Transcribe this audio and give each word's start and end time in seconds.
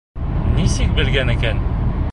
Нисек 0.61 0.97
белгән 1.01 1.33
икән? 1.37 1.63